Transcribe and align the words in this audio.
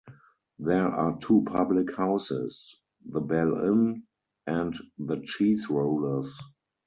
There 0.57 0.87
are 0.87 1.19
two 1.19 1.43
public 1.45 1.95
houses: 1.95 2.75
the 3.05 3.19
"Bell 3.21 3.63
Inn" 3.63 4.07
and 4.47 4.75
"The 4.97 5.17
Cheese 5.23 5.69
Rollers". 5.69 6.41